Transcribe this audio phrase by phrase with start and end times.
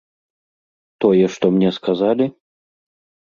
[1.03, 2.25] Тое, што мне сказалі?